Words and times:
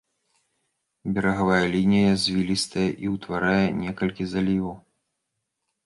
Берагавая 1.17 1.59
лінія 1.75 2.11
звілістая 2.23 2.89
і 3.07 3.13
ўтварае 3.15 3.65
некалькі 3.87 4.23
заліваў. 4.35 4.77